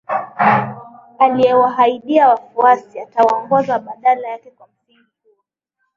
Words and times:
aliyewaahidia 1.19 2.29
wafuasi 2.29 2.99
atawaongoza 2.99 3.79
badala 3.79 4.27
yake 4.27 4.51
Kwa 4.51 4.67
msingi 4.67 5.03
huo 5.25 5.43